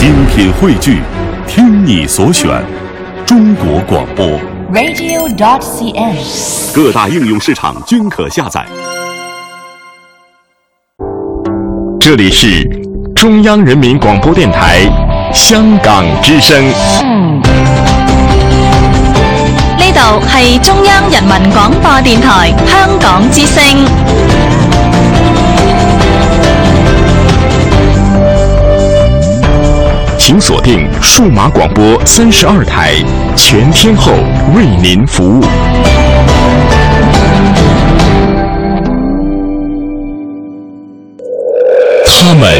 [0.00, 1.02] 精品汇聚，
[1.46, 2.48] 听你所选，
[3.26, 4.26] 中国广播。
[4.72, 6.16] radio.cn。
[6.74, 8.64] 各大应用市场均可下载。
[12.00, 12.64] 这里是
[13.14, 14.78] 中央人民广播电台
[15.34, 16.64] 香港之声。
[16.64, 16.72] 呢
[19.92, 23.84] 度係中央人民廣播電台香港之聲。
[30.20, 32.92] 請鎖定数码广播三十二台，
[33.34, 34.12] 全天候
[34.54, 35.42] 为您服务。
[42.06, 42.52] 他们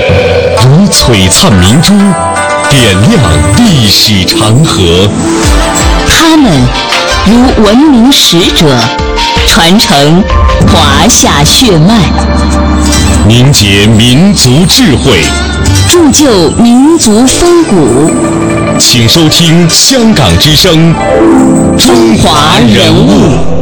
[0.62, 1.92] 如璀璨明珠，
[2.70, 3.22] 点亮
[3.58, 5.06] 历史长河；
[6.08, 6.50] 他们
[7.26, 8.74] 如文明使者，
[9.46, 10.24] 传承
[10.66, 11.94] 华夏血脉，
[13.28, 15.20] 凝结民族智慧。
[15.90, 18.08] 鑄就民族风骨。
[18.78, 20.94] 请收听香港之声
[21.84, 23.56] 《中华人物》。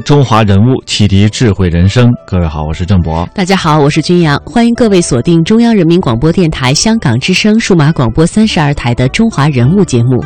[0.00, 2.12] 中华人物，启迪智慧人生。
[2.26, 3.28] 各位好，我是郑博。
[3.34, 10.24] 大家好，我是君阳，欢迎各位锁定中央人民广播电台香港之声数码广播三十二台的《中华人物》节目。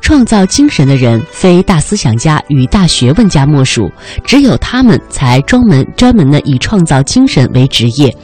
[0.00, 3.88] 创造精神的人，非大思想家与大学问家莫属，
[4.24, 8.14] 只有他们才专门专门的以创造精神为职业。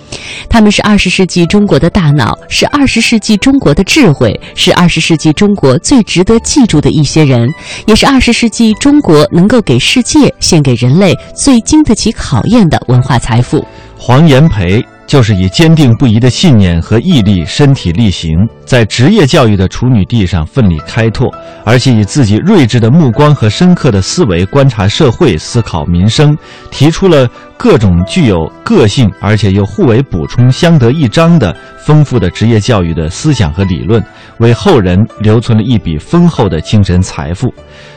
[0.49, 7.49] 他们是二十世纪中国的大脑，是二十世纪中国的智慧，是二十世纪中国最值得记住的一些人，
[7.87, 13.67] 也是二十世纪中国能够给世界献给人人类最经得起考验的文化财富。
[13.99, 18.31] 黄炎培就是以坚定不移的信念和毅力身体力行，
[18.65, 21.29] 在职业教育的处女地上奋力开拓，
[21.65, 26.37] 而且以自己睿智的目光和深刻的思维观察社会、思考民生，
[26.71, 34.01] 提出了各种具有个性而且又互为补充、相得益彰的丰富的职业教育的思想和理论，
[34.39, 37.53] 为后人留存了一笔丰厚的精神财富。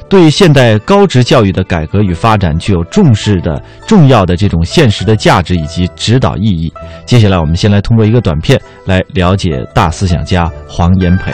[0.10, 6.74] 对现代高职教育的改革与发展具有重视的重要的这种现实的价值以及指导意义。
[7.06, 11.32] 接下来，我们先来通过一个短片来了解大思想家黄炎培。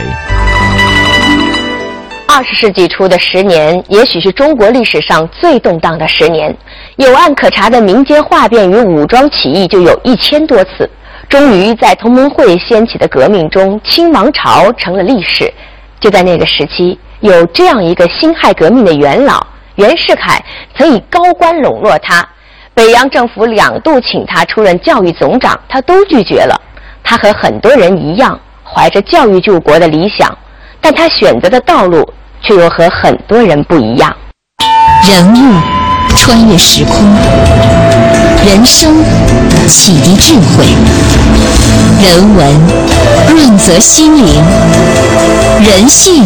[2.28, 6.54] 二十世纪初的十年，也许是中国历史上最动荡的十年。
[6.96, 10.88] 有案可查的民间哗变与武装起义就有一千多次。
[11.30, 15.50] 终于在同盟会掀起的革命中，清王朝成了历史。
[15.98, 19.46] 就在那个时期，有这样一个辛亥革命的元老
[19.76, 20.42] 袁世凯，
[20.76, 22.26] 曾以高官笼络他。
[22.74, 26.60] 北洋政府两度请他出任教育总长，他都拒绝了。
[27.02, 30.36] 他和很多人一样，怀着教育救国的理想，
[30.80, 32.06] 但他选择的道路
[32.42, 34.14] 却又和很多人不一样。
[35.08, 35.54] 人物
[36.16, 36.94] 穿越时空，
[38.44, 39.02] 人生
[39.68, 40.66] 启迪智慧，
[42.02, 42.54] 人文
[43.28, 44.42] 润泽心灵，
[45.64, 46.24] 人性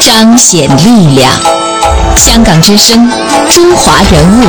[0.00, 1.30] 彰显力量。
[2.16, 3.08] 香港之声，
[3.50, 4.44] 中华人物，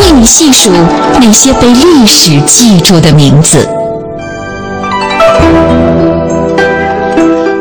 [0.00, 0.70] 为你细数
[1.20, 3.66] 那些被历史记住的名字。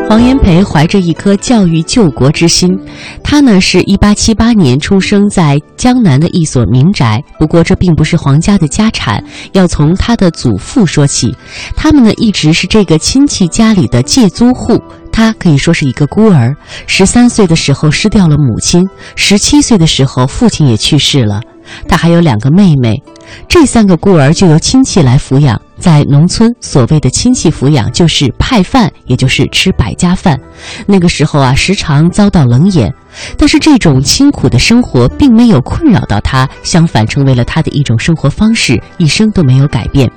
[0.10, 2.78] 黄炎培怀着一颗教育救国之心，
[3.24, 7.24] 他呢是一八七八年出生在江南的一所民宅。
[7.40, 11.34] 不过这并不是皇家的家产，要从他的祖父说起。
[11.78, 14.78] 他们呢一直是这个亲戚家里的借租户。
[15.12, 16.56] 他可以说是一个孤儿，
[16.88, 21.42] 十三岁的时候失掉了母亲，十七岁的时候父亲也去世了。
[21.88, 23.02] 他还有两个妹妹，
[23.48, 25.60] 这三个孤儿就由亲戚来抚养。
[25.78, 30.40] 在农村，所谓的亲戚抚养就是派饭，也就是吃百家饭。
[30.86, 32.94] 那个时候啊，时常遭到冷眼，
[33.38, 40.12] 但是这种清苦的生活并没有困扰到他，相反成为了他的一种生活方式，一生都没有改变。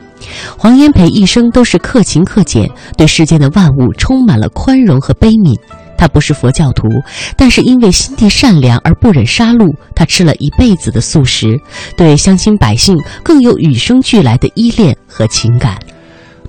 [0.56, 5.58] 黄炎培一生都是克勤克俭，对世间的万物充满了宽容和悲悯。
[5.96, 6.88] 他不是佛教徒，
[7.36, 11.58] 但是因为心地善良而不忍杀戮，他吃了一辈子的素食，
[11.96, 15.78] 对乡亲百姓更有与生俱来的依恋和情感。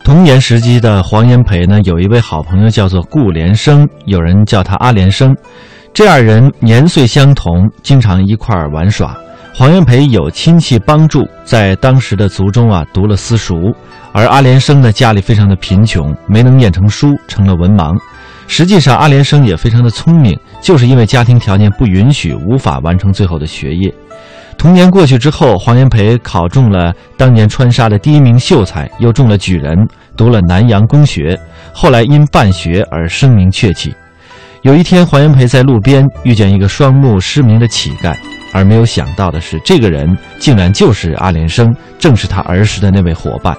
[0.03, 5.35] 童年时期的黄炎培呢，有一位好朋友叫做顾连生，有人叫他阿连生。
[5.93, 9.15] 这二人年岁相同，经常一块儿玩耍。
[9.57, 13.73] 黄炎培有亲戚帮助，在当时的族中啊读了私塾，
[14.11, 17.97] 而阿连生呢家里非常的贫穷，没能念成书，成了文盲。
[18.47, 23.93] 实际上，阿连生也非常的聪明，就是因为家庭条件不允许，无法完成最后的学业。
[24.57, 29.73] 童年过去之后，黄炎培考中了当年川沙的第一名秀才，又中了举人，
[30.17, 31.39] 读了南洋公学。
[31.71, 33.95] 后来因办学而声名鹊起。
[34.63, 38.13] 有一天，黄炎培在路边遇见一个双目失明的乞丐，
[38.55, 43.53] 而没有想到的是，这个人竟然就是阿连生，正是他儿时的那位伙伴。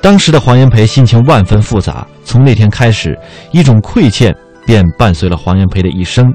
[0.00, 3.14] 当时的黄炎培心情万分复杂，从那天开始，
[3.50, 4.34] 一种愧欠
[4.64, 6.32] 便伴随了黄炎培的一生。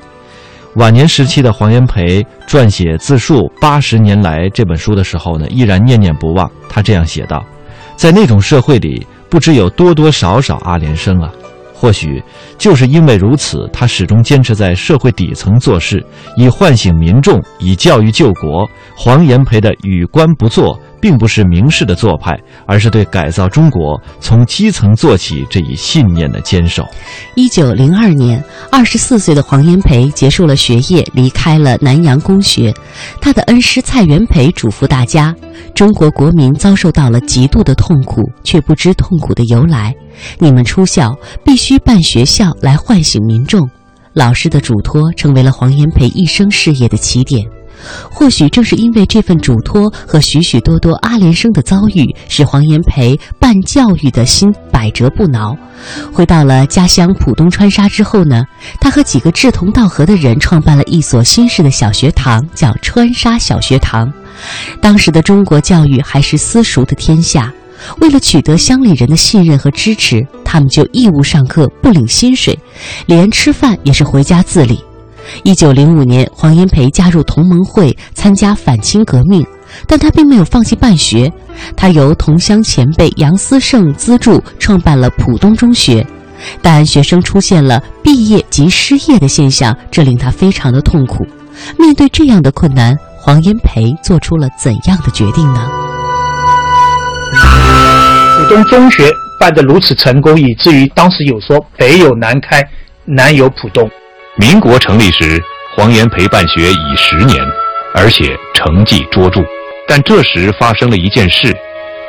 [0.76, 6.48] 晚年时期的黄炎培撰写自述《八十年来》这本书的时候呢，依然念念不忘。
[6.70, 7.44] 他这样写道
[7.98, 11.34] ：“在那种社会里，不知有多多少少阿连生啊。”
[11.80, 12.24] 或许
[12.58, 16.04] 就是因为如此，他始终坚持在社会底层做事，
[16.36, 18.68] 以唤醒民众，以教育救国。
[18.96, 26.86] 黄炎培的与官不作，并不是明示的做派，而是对改造中国从基层做起这一信念的坚守。
[27.36, 32.74] 一九零二年，二十四岁的黄炎培结束了学业，离开了南洋公学。
[33.22, 35.36] 他的恩师蔡元培嘱咐大家：
[35.74, 39.94] 中国国民遭受到了极度的痛苦，却不知痛苦的由来。
[40.40, 43.70] 你们出校必须办学校来唤醒民众，
[44.14, 47.46] 老师的嘱托成为了黄炎培一生事业的起点。
[48.10, 55.56] 或许正是因为这份嘱托和许许多多阿连生的遭遇，使黄炎培办教育的心百折不挠。
[56.12, 58.44] 回到了家乡浦东川沙之后呢，
[58.82, 64.12] 他和几个志同道合的人创办了一所新式的小学堂，叫川沙小学堂。
[64.82, 67.54] 当时的中国教育还是私塾的天下。
[68.00, 72.58] 为了取得乡里人的信任和支持，他们就义务上课，不领薪水，
[73.06, 74.84] 连吃饭也是回家自理。
[75.44, 79.46] 一九零五年，黄炎培加入同盟会，参加反清革命，
[79.88, 81.32] 但他并没有放弃办学。
[81.76, 86.06] 他由同乡前辈杨思胜资助，创办了浦东中学，
[86.62, 91.26] 但学生出现了毕业即失业的现象，这令他非常的痛苦。
[91.78, 95.68] 面对这样的困难，黄炎培做出了怎样的决定呢？
[98.38, 102.64] 浦东中学办得如此成功，以至于当时有说北有南开，
[103.06, 103.90] 南有浦东。
[104.40, 105.42] 民国成立时，
[105.76, 107.44] 黄炎培办学已十年，
[107.96, 109.42] 而且成绩卓著。
[109.88, 111.52] 但这时发生了一件事，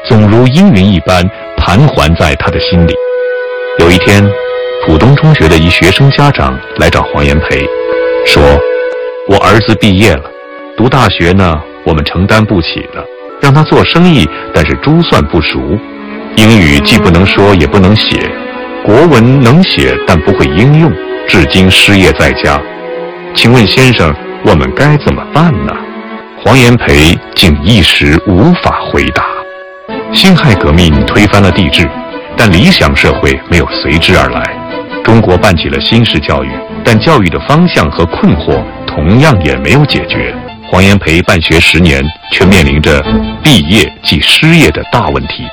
[0.06, 1.26] 总如阴云一般
[1.56, 2.94] 盘桓在他的心里。
[3.78, 4.22] 有一天，
[4.86, 7.66] 浦东中学的一学生家长来找黄炎培，
[8.26, 8.42] 说
[9.26, 10.30] ：“我儿子毕业了，
[10.76, 13.02] 读大学呢，我们承担不起了。”
[13.40, 15.58] 让他做生意，但是珠算不熟，
[16.36, 18.18] 英语既不能说也不能写，
[18.84, 20.92] 国文能写但不会应用，
[21.28, 22.60] 至今失业在家。
[23.34, 24.12] 请问先生，
[24.44, 25.72] 我们该怎么办呢？
[26.42, 29.24] 黄炎培竟一时无法回答。
[30.12, 31.88] 辛亥革命推翻了帝制，
[32.36, 34.42] 但理想社会没有随之而来。
[35.04, 36.50] 中国办起了新式教育，
[36.82, 40.34] 但教育的方向和困惑同样也没有解决。
[40.70, 42.02] 黄炎培办学十年，
[42.32, 43.04] 却面临着
[43.42, 45.44] 毕业即失业的大问题，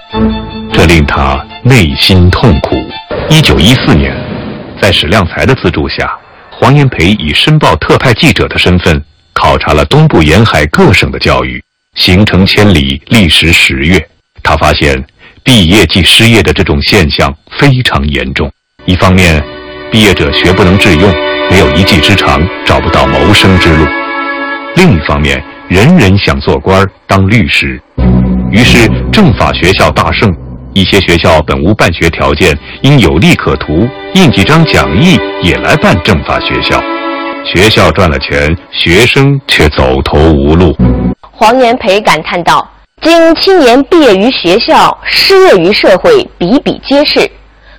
[0.72, 2.76] 这令他内心痛苦。
[3.30, 4.14] 一九一四年，
[4.86, 6.16] 在史量才的资助下，
[6.52, 9.04] 黄炎培以申报特派记者的身份
[9.34, 11.60] 考察了东部沿海各省的教育，
[11.96, 14.08] 行程千里，历时十月。
[14.44, 15.04] 他发现
[15.44, 18.48] 毕业即失业的这种现象非常严重。
[18.86, 19.44] 一方面，
[19.92, 21.12] 毕业者学不能致用，
[21.50, 23.88] 没有一技之长，找不到谋生之路。
[24.76, 27.82] 另一方面，人人想做官当律师，
[28.52, 30.32] 于是政法学校大盛。
[30.76, 36.78] 一些学校本无办学条件，因有利可图，印几张讲义也来办政法学校。
[37.46, 40.76] 学校赚了钱，学生却走投无路。
[41.32, 42.70] 黄炎培感叹道
[43.02, 47.22] ：“今青年毕业于学校，失业于社会，比比皆是。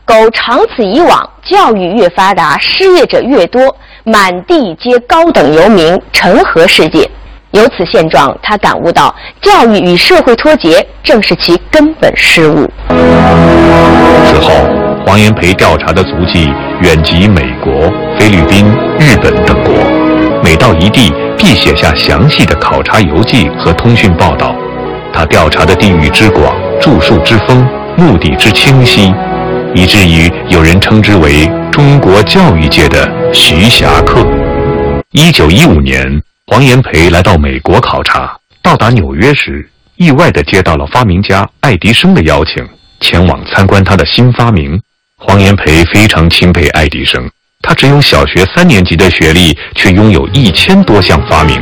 [0.06, 3.76] 苟长此以往，教育越发达，失业者越多。”
[4.08, 7.10] 满地皆高等游民，成何世界？
[7.56, 12.70] 由此现状，他感悟到，教育与社会脱节，正是其根本失误。
[14.26, 14.52] 此后，
[15.06, 18.66] 黄炎培调查的足迹远及美国、菲律宾、
[19.00, 19.72] 日本等国，
[20.44, 24.54] 每到一地，必写下详细的考察游记和通讯报道。
[25.10, 29.14] 他调查的地域之广，著述之丰，目的之清晰。
[29.75, 34.26] 以至于有人称之为中国教育界的徐霞客。
[35.12, 42.64] 一九一五年，黄炎培来到美国考察，到达纽约时，意外地接到了发明家爱迪生的邀请，
[43.00, 44.80] 前往参观他的新发明。
[45.18, 47.28] 黄炎培非常钦佩爱迪生，
[47.62, 51.60] 他只有小学三年级的学历，却拥有一千多项发明，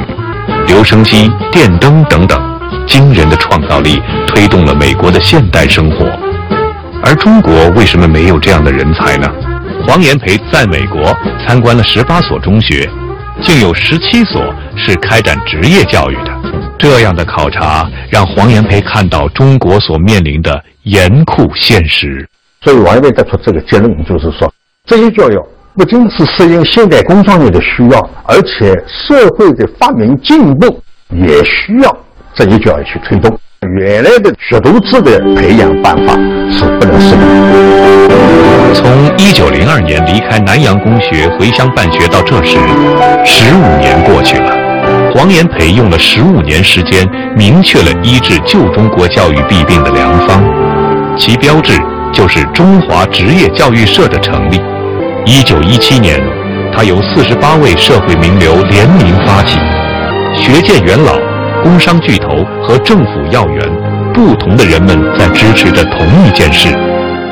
[0.67, 2.39] 留声机、电灯等等，
[2.87, 6.05] 惊人的创造力推动了美国的现代生活。
[7.03, 9.27] 而中国为什么没有这样的人才呢？
[9.89, 12.89] 黄炎培在美国参观了十八所中学，
[13.45, 14.43] 竟有十七所
[14.77, 16.33] 是开展职业教育的。
[16.79, 22.27] 这样的考察让黄炎培看到中国所面临的严酷现实。
[22.63, 24.53] 所以，王炎培得出这个结论，就是说，
[24.87, 25.39] 这些教育
[25.75, 31.97] 不仅是适应现代工商业的需要，而且社会的发明进步也需要
[32.35, 33.39] 职业教育去推动。
[33.73, 36.13] 原来的学徒制的培养办法
[36.53, 38.75] 是不能适用。
[38.75, 42.57] 从一九零二年离开南洋公学回乡办学到这时，
[43.25, 44.53] 十五年过去了。
[45.15, 50.43] 黄炎培用了十五年时间，明确了医治旧中国教育弊病的良方，
[51.17, 51.73] 其标志
[52.13, 54.61] 就是中华职业教育社的成立。
[55.25, 56.21] 一九一七年，
[56.77, 59.59] 他由四十八位社会名流联名发起，
[60.37, 61.34] 学界元老。
[61.65, 66.69] 工商巨头和政府要员，不同的人们在支持着同一件事：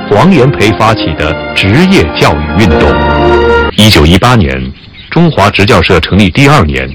[0.08, 2.90] 黄炎培发起的职业教育运动。
[3.76, 4.58] 一九一八年，
[5.10, 6.88] 中华职教社成立第二年，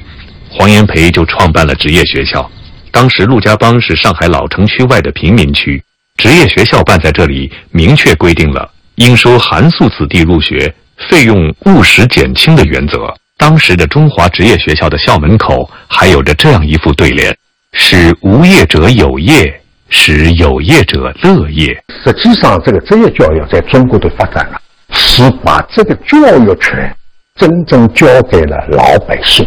[0.49, 2.49] 黄炎培就创办了职业学校。
[2.91, 5.79] 当时陆家浜是上海老城区外的贫民区，
[6.17, 10.73] 职业学校办在这里，明确规定了应收寒素子弟入学，
[11.07, 13.13] 费用务实减轻的原则。
[13.37, 17.33] 当时的中华职业学校的校门口还有着这样一副对联
[17.71, 21.67] ：“使无业者有业，使有业者乐业。”
[22.03, 24.59] 实际上，这个职业教育在中国的发展啊，
[24.91, 26.93] 是把这个教育权
[27.35, 29.45] 真正交给了老百姓。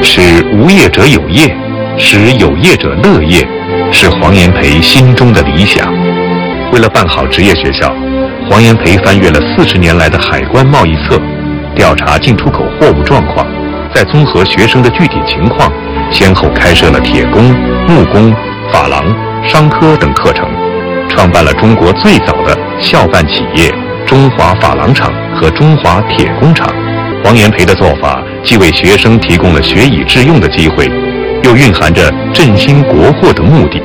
[0.00, 0.20] 使
[0.54, 1.52] 无业者有业，
[1.98, 3.44] 使有业者乐业，
[3.90, 5.92] 是黄炎培心中的理想。
[6.72, 7.92] 为了办好职业学校，
[8.48, 11.20] 黄炎培翻阅了四十年来的海关贸易册。
[11.74, 13.46] 调查进出口货物状况，
[13.94, 15.70] 再综合学生的具体情况，
[16.10, 17.54] 先后开设了铁工、
[17.88, 18.32] 木工、
[18.72, 19.04] 珐琅、
[19.46, 20.48] 商科等课程，
[21.08, 23.72] 创办了中国最早的校办企业——
[24.06, 26.68] 中华珐琅厂和中华铁工厂。
[27.24, 30.90] 黄炎培的做法既为学生提供了学以致用的机会，
[31.44, 33.80] 又蕴含着振兴国货的目的。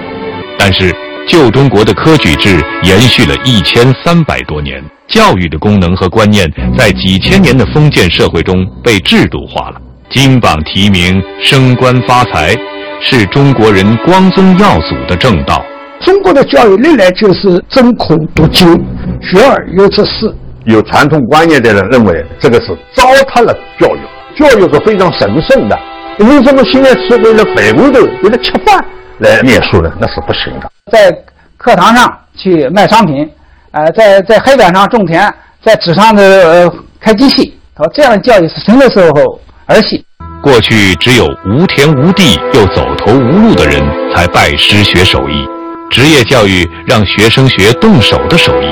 [0.57, 0.93] 但是，
[1.27, 4.83] 旧中国的科举制延续了一千三百多年。
[5.07, 6.45] 教育的功能和观念，
[6.77, 9.81] 在几千年的封建社会中被制度化了。
[10.09, 12.55] 金榜题名、升官发财，
[13.01, 15.65] 是中国人光宗耀祖的正道。
[16.01, 18.73] 中国的教育历来就是真孔读经，
[19.21, 20.33] 学而优则仕。
[20.65, 23.99] 有传统观念的人认为，这个是糟蹋了教育。
[24.37, 25.79] 教育是非常神圣的，
[26.19, 28.85] 为什么现在是为了摆骨头、为了吃饭
[29.19, 29.89] 来念书呢？
[29.99, 30.69] 那是不行的。
[30.91, 31.11] 在
[31.57, 33.27] 课堂上去卖商品。
[33.71, 35.31] 呃，在在黑板上种田，
[35.63, 40.03] 在纸上的呃开机器，他说，这样的教育是什么时候儿戏？
[40.41, 43.81] 过去只有无田无地又走投无路的人
[44.15, 45.45] 才拜师学手艺，
[45.89, 48.67] 职业教育让学生学动手的手艺，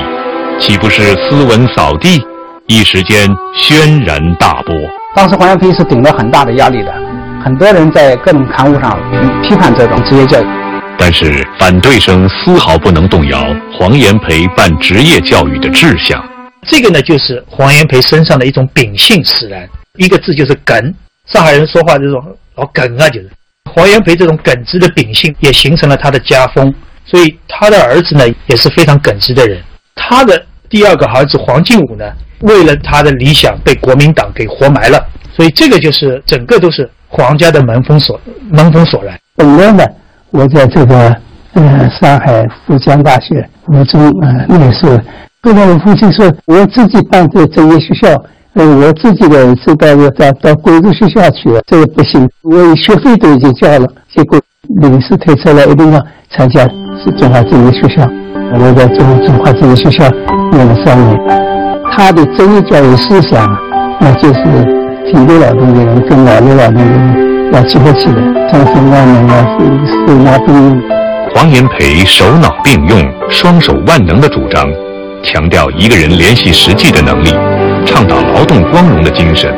[0.58, 2.24] 岂不是斯文扫地？
[2.68, 4.74] 一时间轩然大波。
[5.14, 6.92] 当时黄炎培是顶了很大的压力的，
[7.44, 8.98] 很多人在各种刊物上
[9.42, 10.46] 批判这种职业教育。
[10.98, 16.22] 但是反对声丝毫不能动摇黄炎培办职业教育的志向。
[16.66, 20.94] 这个呢，就是黄炎培身上的一种秉性使然，一个字就是耿。
[21.26, 22.20] 上海人说话这种
[22.56, 23.30] 老耿啊，就是
[23.70, 26.74] 黄炎培这种耿直的秉性，也形成了他的家风。
[27.04, 29.62] 所以他的儿子呢，也是非常耿直的人。
[29.94, 32.04] 他的第二个儿子黄敬武呢，
[32.40, 34.98] 为了他的理想，被国民党给活埋了。
[35.36, 39.16] 所以这个就是整个都是黄家的门风所门风所然。
[39.36, 39.84] 本来呢。
[40.36, 41.16] 我在这个
[41.54, 44.86] 呃上海复江大学附中呃念书，
[45.42, 48.08] 后来我父亲说我自己办这职业学校，
[48.52, 54.38] 呃我自己的儿子到到到贵族学校去了，这个不行，我学费都已经交了，结果
[54.82, 55.98] 临时推出来一定要
[56.30, 56.66] 参加
[57.18, 58.06] 中华职业学校，
[58.60, 60.04] 我在中中华职业学校
[60.52, 61.18] 念了三年，
[61.96, 63.48] 他的职业教育思想，
[64.00, 64.42] 那就是
[65.06, 67.25] 体力劳动的人跟脑力劳动的人。
[67.52, 69.46] 要结合起来，同时万能啊，
[70.06, 70.82] 手脑并用。
[71.34, 72.98] 黄炎培手脑并用、
[73.28, 74.66] 双手万能的主张，
[75.22, 77.30] 强调一个人联系实际的能力，
[77.84, 79.52] 倡导劳动光荣的精神，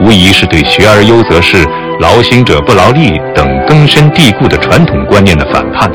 [0.00, 1.64] 无疑是对“学而优则仕，
[2.00, 5.90] 劳心者不劳力”等根深蒂固的传统观念的反叛。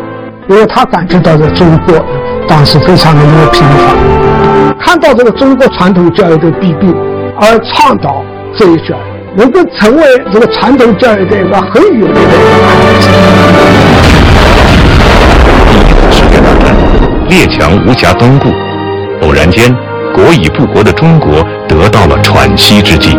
[0.50, 2.04] 因为他感知到这中国
[2.48, 6.94] 当时非常的没有平凡，看到这个中国传统教育的弊病，
[7.40, 8.24] 而倡导
[8.58, 9.09] 这一教育。
[9.36, 12.20] 能够成为这个传统教育的一个很有力的。
[17.28, 18.50] 列强无暇东顾，
[19.26, 19.74] 偶然间，
[20.14, 23.16] 国已不国的中国得到了喘息之机，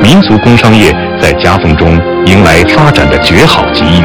[0.00, 4.04] 民族工商业在夹缝中迎来发展的绝好机遇。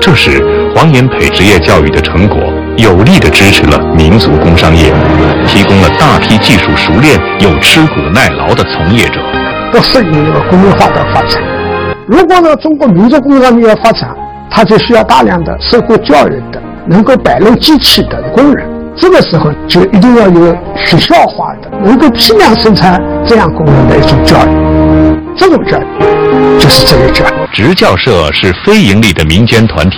[0.00, 0.42] 这时，
[0.74, 2.38] 黄炎培职业教育的成果
[2.76, 4.92] 有力地支持了民族工商业，
[5.46, 9.20] 提供了大批技术熟练又吃苦耐劳的从业者。
[9.72, 11.42] 不适应那个工业化的发展。
[12.06, 14.14] 如果呢，中国民族工商业发展，
[14.50, 18.68] 它就需要大量的受过教育的、能够摆弄机器的工人。
[18.94, 24.50] 这个时候就一定要有学校化的、能够批量生产这样工人的一种教育。
[25.34, 25.84] 这种教育
[26.60, 27.28] 就是职业教育。
[27.54, 29.96] 职教社是非盈利的民间团体，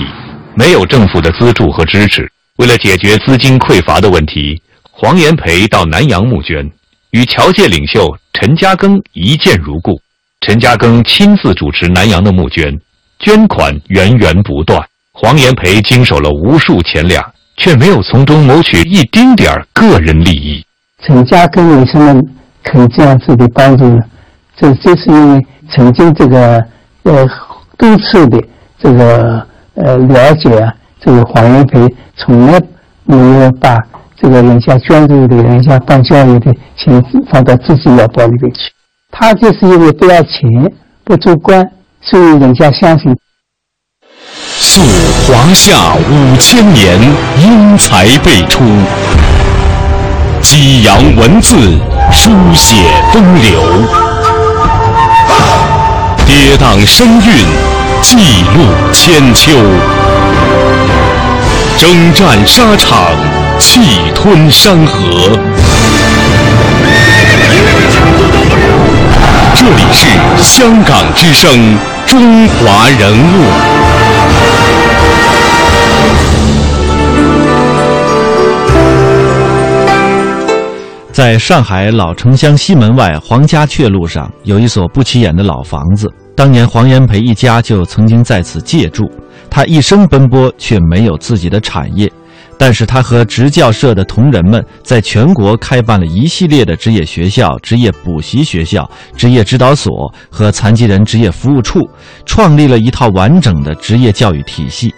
[0.55, 2.31] 没有政府的资助和支持。
[2.59, 4.63] 为了解决资金匮乏的问题，
[4.93, 6.71] 黄炎培到南阳募捐，
[7.11, 9.97] 与侨界领袖陈嘉庚一见如故。
[10.41, 12.77] 陈嘉庚亲自主持南阳的募捐，
[13.21, 14.85] 捐款源源不断。
[15.13, 17.25] 黄炎培经手了无数钱粮，
[17.57, 20.65] 却没有从中谋取一丁点儿个人利益。
[21.07, 22.21] 陈嘉庚为什么
[22.65, 24.01] 肯这样子的帮助呢？
[24.57, 26.61] 这就是因为曾经这个
[27.05, 27.25] 呃
[27.79, 28.43] 多次的
[28.83, 31.87] 这个呃了解啊，这个黄炎培
[32.17, 32.61] 从来
[33.05, 33.79] 没有把
[34.21, 38.61] 这个人家捐助的、人家办教育的钱放到自己腰包里面去。
[39.11, 40.41] 他就是因为不要钱、
[41.05, 41.65] 不做官，
[42.01, 43.17] 所以人家相信。
[44.57, 44.81] 溯
[45.27, 46.99] 华夏五千年，
[47.39, 48.65] 英才辈出，
[50.41, 51.57] 激扬文字，
[52.11, 52.77] 书写
[53.13, 53.61] 风流，
[56.27, 57.47] 跌宕声韵，
[58.03, 59.53] 记录千秋，
[61.77, 63.13] 征战沙场，
[63.59, 63.81] 气
[64.15, 65.39] 吞山河。
[69.55, 70.07] 这里是
[70.43, 71.51] 香港之声
[72.11, 73.45] 《中华人物》。
[81.13, 86.13] 在上海老城乡西门外黄家雀路上，有一所不起眼的老房子。
[86.37, 89.09] 当年黄炎培一家就曾经在此借住。
[89.49, 92.11] 他一生奔波，却没有自己的产业。
[92.59, 101.81] 但是他和职教社的同仁们在全国开办了一系列的职业学校、职业补习学校、职业指导所和残疾人职业服务处，
[102.25, 104.95] 创立了一套完整的职业教育体系。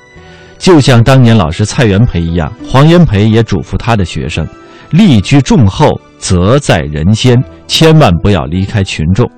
[0.58, 4.46] 就像当年老师蔡元培一样，黄炎培也嘱咐他的学生
[4.90, 9.30] ：“立居众后，则在人先，千万不要离开群众。”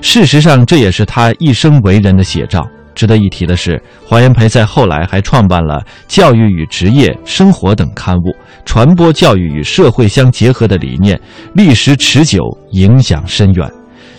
[0.00, 2.66] 事实上，这也是他一生为人的写照。
[2.94, 8.34] 值得一提的是，黄炎培在后来还创办了《教育与职业生活》等刊物，
[8.64, 11.20] 传播教育与社会相结合的理念，
[11.54, 12.38] 历时持久，
[12.70, 13.68] 影响深远。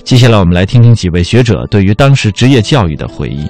[0.04, 3.50] 接下来，我们来听听几位学者对于当时职业教育的回忆。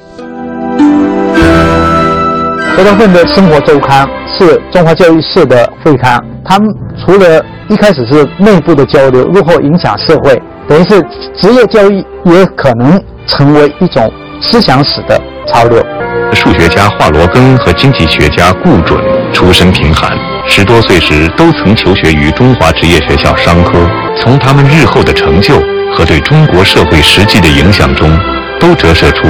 [2.78, 4.08] 这张份的生活周刊
[4.38, 6.68] 是中华教育社的会刊，他们
[7.04, 11.02] 除了一开始是内部的交流，如何影响社会，等于是
[11.36, 14.12] 职业教育也可能成为一种。
[14.48, 15.84] 思想史的潮流。
[16.34, 19.00] 数学家华罗庚和经济学家顾准
[19.34, 20.12] 出身贫寒，
[20.48, 23.90] 十多岁时都曾求学于中华职业学校商科。
[24.18, 25.56] 从他们日后的成就
[25.96, 28.10] 和对中国社会实际的影响中，
[28.60, 29.24] 都折射出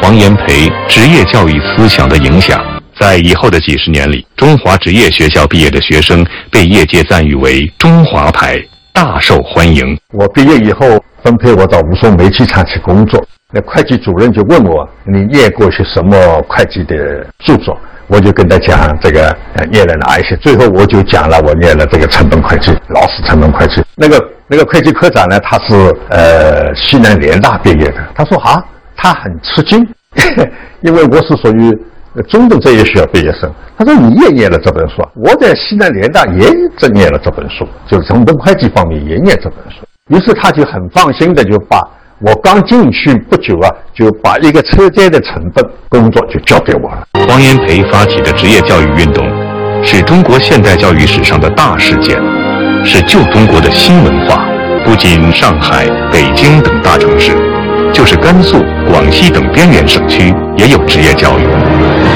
[0.00, 2.60] 黄炎培职业教育思想的影响。
[2.98, 8.60] 在以后的几十年里，中华职业学校毕业的学生被业界赞誉为“中华牌”，
[8.92, 9.98] 大受欢迎。
[10.12, 13.24] 我毕业以后分配我到吴淞煤气厂去工作。
[13.50, 16.16] 那会计主任就问我：“你念过些什么
[16.48, 20.36] 会计的著作？”我就跟他讲这个呃，念了哪一些。
[20.38, 23.82] 最后我就讲了，我念了这个成本会计，老师成本会计。
[23.94, 25.74] 那个那个会计科长呢，他是
[26.08, 27.94] 呃西南联大毕业的。
[28.14, 28.60] 他说啊，
[28.96, 29.86] 他很吃惊，
[30.82, 31.76] 因为我是属于
[32.28, 33.48] 中等职业学校毕业生。
[33.78, 39.86] 他说你也念了这本书，我在西南联大也正念了这本书，就是成本会计方面也念这本书。
[40.08, 41.80] 于是他就很放心的就把。
[42.22, 47.06] 我刚进去不久啊，就把一个车间的成本工作就交给我了。
[47.26, 49.26] 黄炎培发起的职业教育运动，
[49.82, 52.20] 是中国现代教育史上的大事件，
[52.84, 54.46] 是旧中国的新文化。
[54.84, 57.32] 不仅上海、北京等大城市，
[57.90, 61.42] 就是甘肃、广西等边远省区也有职业教育，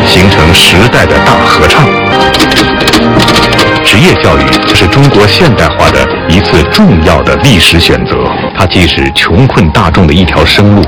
[0.07, 2.04] 形成时代的大合唱。
[3.85, 4.43] 职业教育
[4.75, 8.17] 是中国现代化的一次重要的历史选择，
[8.57, 10.83] 它既是穷困大众的一条生路，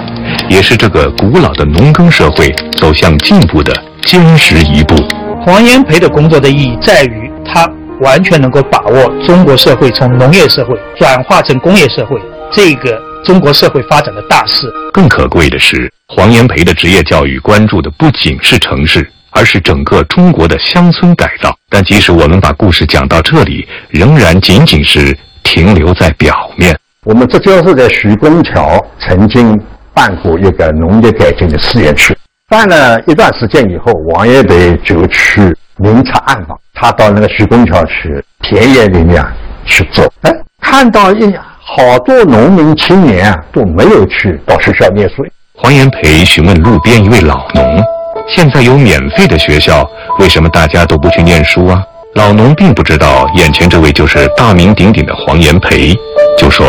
[0.49, 4.97] 也是这个古老的农耕社会走向进步的坚实一步。
[5.45, 14.73] 黄炎培的工作的意义在于，他完全能够把握中国社会从农业社会转化成工业社会这个中国社会发展的大势。
[14.93, 19.09] 更可贵的是，黄炎培的职业教育关注的不仅是城市。
[19.37, 21.55] 而是整个中国的乡村改造。
[21.69, 26.75] 但即使我们把故事讲到这里，仍然仅仅是停留在表面。
[27.05, 29.57] 我们浙江是在徐公桥曾经
[29.95, 32.17] 办过一个农业改进的试验区，
[32.49, 35.41] 办了一段时间以后，王爷培就去
[35.77, 39.25] 明察暗访，他到那个徐公桥去田野里面
[39.65, 45.25] 去做，哎，看到一好多农民青年啊都没有去到学校念书。
[45.55, 47.96] 黄炎培询问路边一位老农。
[48.29, 51.83] 现在有免费的学校，为什么大家都不去念书啊？
[52.15, 55.95] 老农并不知道眼前这位就是大名鼎鼎的黄炎培，
[56.37, 56.67] 就说：“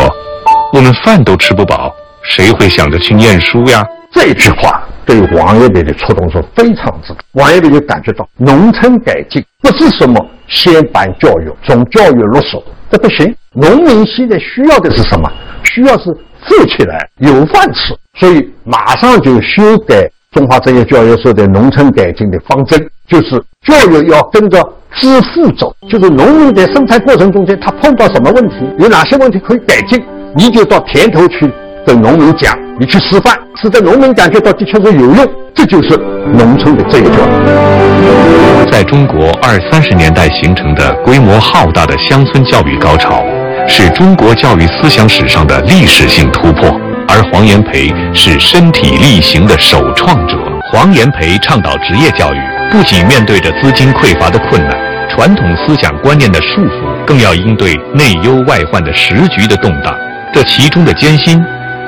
[0.73, 1.91] 我们饭都吃不饱，
[2.21, 7.19] 谁会想着去念书呀？”这句话对王爷培的触动是非常之大。
[7.33, 13.33] 王爷培就感觉到，农村改进不是什么先办教育，从教育入手，这不行。
[13.53, 15.31] 农民现在需要的是什么？
[15.63, 16.05] 需要是
[16.45, 17.95] 富起来，有饭吃。
[18.19, 24.61] 所以马上就修改中华职业教育所的农村改进的方针，就是教育要跟着
[24.93, 29.99] 致富走，就是农民在生产过程中间，他碰到什么问题，有哪些问题可以改进，
[30.35, 31.51] 你就到田头去
[31.87, 35.97] 跟农民讲，你去示范，使得农民感觉到的确是有用，这就是
[36.37, 38.71] 农村的职业教育。
[38.71, 43.23] 在中国二三十年代形成的规模浩大的乡村教育高潮，
[43.67, 46.79] 是中国教育思想史上的历史性突破。
[47.07, 50.37] 而黄炎培是身体力行的首创者。
[50.71, 52.37] 黄炎培倡导职业教育，
[52.69, 54.77] 不仅面对着资金匮乏的困难、
[55.09, 59.95] 传统思想观念的束缚，更要应对内忧外患的时局的动荡。
[60.33, 61.41] 这其中的艰辛，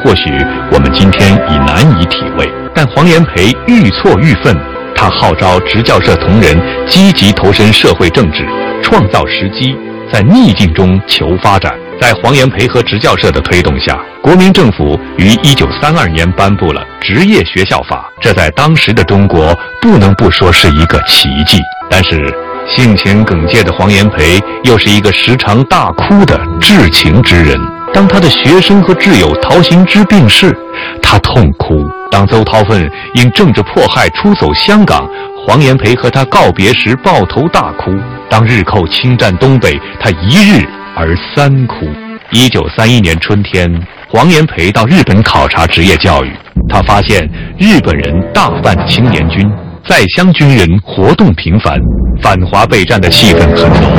[0.03, 0.23] 或许
[0.71, 2.49] 我们今天已难以体会。
[2.73, 4.55] 但黄炎培愈挫愈奋，
[4.95, 8.47] 他号召职教社同仁积极投身社会政治，
[8.81, 9.75] 创造时机，
[10.11, 11.73] 在逆境中求发展。
[11.99, 21.59] 在黄炎培和职教社的推动下，国民政府于一九三二年颁布了《职业学校法》，这在当时的中国不能不说是一个奇迹。
[21.89, 22.33] 但是，
[22.65, 27.59] 性情耿介的黄炎培又是一个时常大哭的至情之人。
[27.93, 30.55] 当他的学生和挚友陶行知病逝，
[31.01, 35.09] 他痛哭；当邹韬奋因政治迫害出走香港，
[35.45, 37.91] 黄炎培和他告别时抱头大哭；
[38.29, 40.65] 当日寇侵占东北，他一日。
[40.99, 41.87] 而三哭。
[42.31, 43.71] 一九三一年春天，
[44.09, 46.31] 黄炎培到日本考察职业教育，
[46.67, 47.25] 他发现
[47.57, 49.49] 日本人大办青年军，
[49.87, 51.79] 在乡军人活动频繁，
[52.21, 53.89] 反华备战的气氛很浓，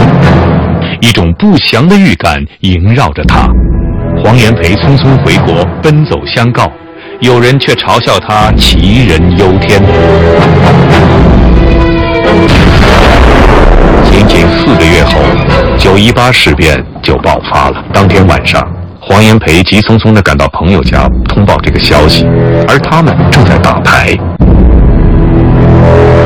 [1.00, 3.48] 一种不祥的预感萦绕着他。
[4.22, 6.70] 黄炎培匆匆回国，奔走相告，
[7.20, 9.80] 有人却嘲笑他杞人忧天。
[14.04, 15.12] 仅仅四个月后，
[15.80, 17.82] 九一八事变就爆发了。
[17.90, 18.62] 当天晚上，
[19.00, 22.26] 黄炎培急匆匆地赶到朋友家通报这个消息，
[22.68, 24.14] 而他们正在打牌。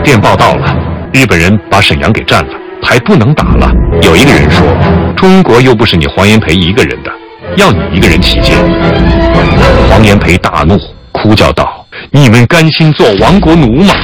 [0.03, 0.77] 电报到了，
[1.13, 2.51] 日本人把沈阳给占了，
[2.83, 3.71] 牌不能打了。
[4.03, 4.67] 有一个人说
[5.17, 7.13] ：“中国又不是你黄炎培一个人的，
[7.57, 8.57] 要你一个人起见。”
[9.89, 10.77] 黄炎培大怒，
[11.13, 13.95] 哭叫道：“你们甘心做亡国奴吗？”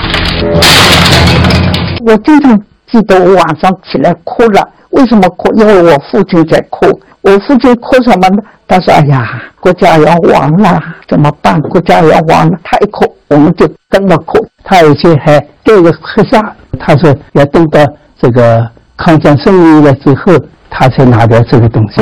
[2.07, 2.57] 我经常。
[2.93, 5.53] 记得我晚上起来哭了，为什么哭？
[5.55, 6.87] 因为我父亲在哭。
[7.23, 8.43] 我父亲哭什么呢？
[8.67, 11.61] 他说：“哎呀，国家要亡了，怎么办？
[11.61, 14.39] 国家要亡了。”他一哭，我们就跟着哭。
[14.65, 16.41] 他有些还带着黑下，
[16.79, 17.85] 他说要等到
[18.19, 20.33] 这个抗战胜利了之后，
[20.71, 22.01] 他才拿掉这个东西。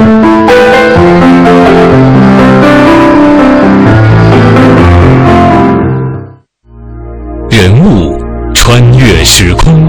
[7.50, 8.16] 人物
[8.54, 9.88] 穿越时空。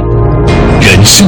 [0.81, 1.27] 人生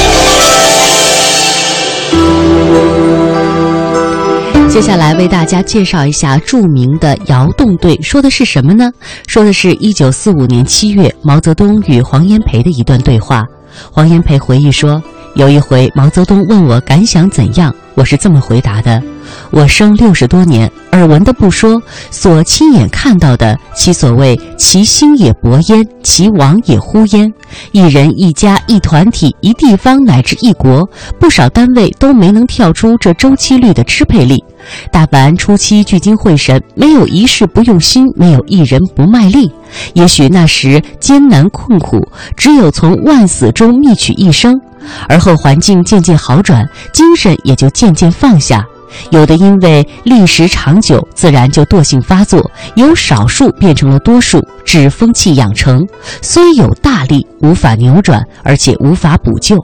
[4.71, 8.89] 接下来为大家介绍一下著名的窑洞队，说的是什么呢？
[9.27, 13.43] 说的是一九四五年七月毛泽东与黄炎培的一段对话。
[13.91, 15.03] 黄炎培回忆说，
[15.35, 19.03] 有一回毛泽东问我感想怎样，我是这么回答的。
[19.49, 27.31] 我生六十多年，耳闻的不说，所亲眼看到的，其所谓其兴也勃焉，其亡也忽焉。
[27.71, 30.87] 一人一家一团体一地方乃至一国，
[31.19, 34.43] 不少单位都没能跳出这周期率的支配力。
[34.91, 39.49] 大凡初期聚精会神，没有一事不用心，没有一人不卖力。
[39.93, 44.59] 也许那时艰难困苦，只有从万死中觅取一生。
[45.07, 48.65] 而后环境渐渐好转，精神也就渐渐放下。
[49.09, 52.39] 有的因为历时长久，自然就惰性发作；
[52.75, 55.85] 由少数变成了多数，致风气养成。
[56.21, 59.57] 虽有大力，无法扭转，而且无法补救；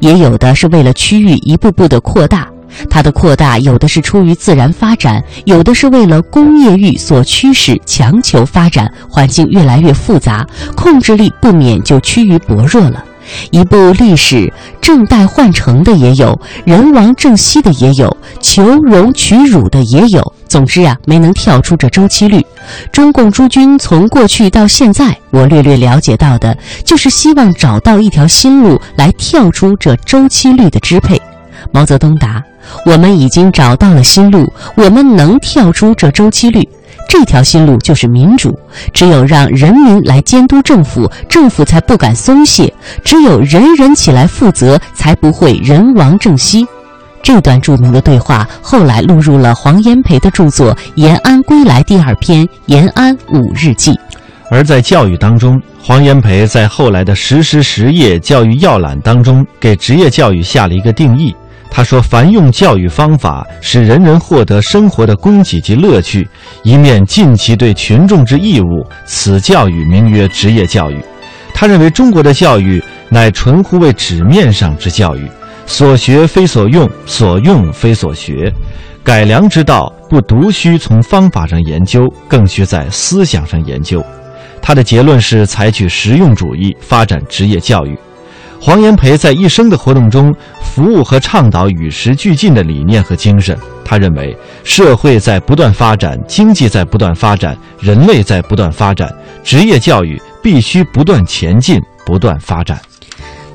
[0.00, 2.48] 也有的是为了区域一步步的扩大，
[2.88, 13.04] 它的扩大有的是出于自然发展，有的是为了工业欲所驱使，强求发展，环境越来越复杂，控制力不免就趋于薄弱了。
[13.50, 20.32] 一部历史正代换成的也有，人亡政息的也有，求荣取辱的也有。
[20.48, 22.44] 总之啊，没能跳出这周期率。
[22.90, 31.20] 中共诸军从过去到现在，我略略了解到的，就是希望找到一条新路来跳出这周期率的支配。
[31.70, 32.42] 毛泽东答
[32.86, 36.66] ：“我们已经找到了新路，我们能跳出这周期率。
[37.08, 38.56] 这条新路就是民主。
[38.92, 46.64] 只有让人民来监督政府，政府才不敢松懈；只有人人起来负责，才不会人亡政息。”
[47.20, 53.92] 这段著名的对话后来录入了黄炎培的著作《延安归来》第二篇《延安五日记》。
[54.50, 61.34] 而在教育当中，黄炎培在后来的《实施实业教育要览》当中，给职业教育下了一个定义。
[61.70, 66.26] 他说：“凡用教育方法，使人人获得生活的供给及乐趣，
[66.62, 70.98] 一面尽其对群众之义务，此教育名曰职业教育。”
[71.54, 75.28] 他认为中国的教育乃纯乎为纸面上之教育。
[75.66, 78.50] 所学非所用，所用非所学。
[79.04, 84.02] 改良之道不独需从方法上研究，更需在思想上研究。
[84.62, 87.98] 他的结论是采取实用主义发展职业教育。
[88.60, 93.56] 黄炎培在一生的活动中，服务和倡导与时俱进的理念和精神。
[93.84, 99.10] 他认为，社会在不断发展，经济在不断发展，人类在不断发展，
[99.42, 102.78] 职业教育必须不断前进，不断发展。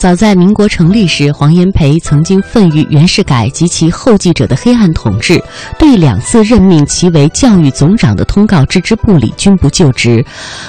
[0.04, 5.42] 早在民国成立时，黄炎培曾经愤于袁世凯及其后继者的黑暗统治，
[5.80, 10.22] 对两次任命其为教育总长的通告置之不理，均不就职。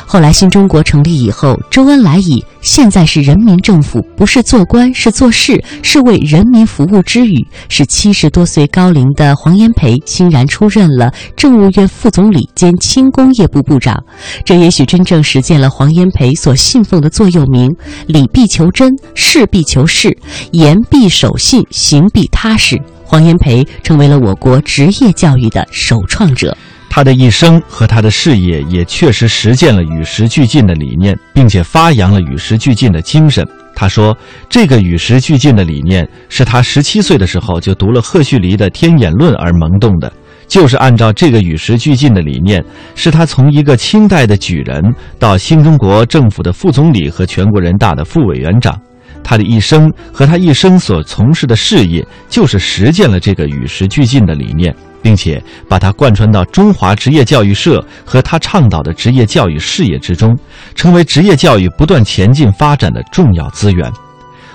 [0.07, 14.01] 后来新中国成立以后，周恩来以“现在是人民政府，不是做官，是做事，是为人民服务”之语，使七十多岁高龄的黄炎培欣然出任了政务院副总理兼轻工业部部长。
[14.44, 17.68] 这也许真正实现了黄炎培所信奉的座右铭
[18.07, 20.15] ：“理必求真。”事必求是，
[20.53, 22.79] 言必守信，行必踏实。
[23.03, 26.55] 黄炎培成为了我国职业教育的首创者。
[26.91, 33.45] 他的一生和他的事业也确实实践了与时俱进的理念，并且发扬了与时俱进的精神。
[33.75, 34.17] 他说
[34.49, 40.13] ：“这个与时俱进的理念是他十七岁的时候就读了赫胥黎的《天演论》而萌动的，
[40.47, 42.63] 就是按照这个与时俱进的理念，
[42.95, 48.79] 是他从一个清代的举人到新中国政府的副总理和全国人大的副委员长。”
[49.25, 60.37] 他的一生和他一生所从事的事业，就是实践了这个与时俱进的理念，并且把它贯穿到中华职业教育社和他倡导的职业教育事业之中，
[60.75, 63.91] 成为职业教育不断前进发展的重要资源。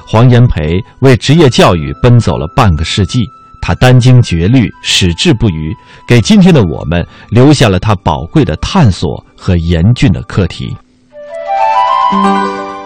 [0.06, 3.22] 黄炎培为职业教育奔走了半个世纪，
[3.62, 5.76] 他殚精竭虑，矢志不渝，
[6.08, 10.76] 给今天的我们留下了他宝贵的探索和严峻的课题。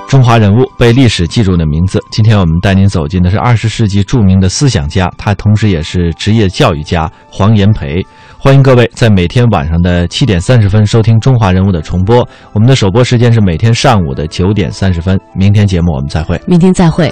[0.08, 2.00] 中华人物被历史记住的名字。
[2.12, 8.06] 今天我们带您走进的是二十世纪著名的思想家，他同时也是职业教育家黄炎培。
[8.38, 12.28] 欢迎各位在每天晚上的七点三十分收听《中华人物》的重播。
[12.52, 15.20] 我们的首播时间是每天上午的九点三十分。
[15.34, 16.39] 明天节目我们再会。
[16.46, 17.12] 明天再会。